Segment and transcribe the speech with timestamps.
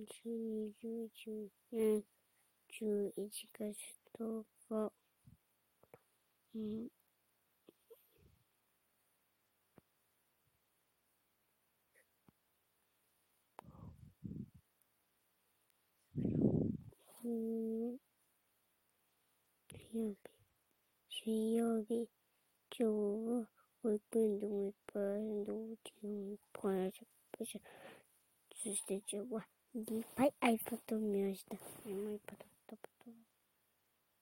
[0.00, 2.02] 2020年
[2.70, 3.76] 11月
[4.14, 4.92] 10日、
[6.54, 6.88] うん、
[17.22, 17.28] 水
[19.92, 20.18] 曜日、
[21.10, 22.08] 水曜日、
[22.70, 23.48] 今日は
[23.82, 27.06] 保育園でもいっぱい遊んで、お家でもいっぱい遊び
[27.38, 27.60] ました。
[28.56, 31.56] そして今日はいっぱい iPad を見ました。